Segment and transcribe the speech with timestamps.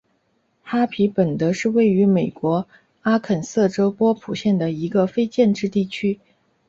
[0.63, 2.67] 哈皮本德是位于美国
[3.03, 6.19] 阿肯色州波普县的一个非建制地区。